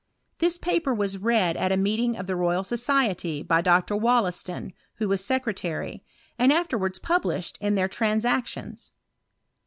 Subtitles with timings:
[0.39, 3.93] This paper was read at a meet ing of the Royal Society by Dr.
[3.95, 6.03] WoUaston, who was secretary,
[6.39, 8.93] and afterwards published in their Transac tions.